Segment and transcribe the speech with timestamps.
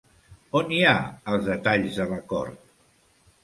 [0.59, 0.95] On hi ha
[1.33, 2.69] els detalls de l'acord?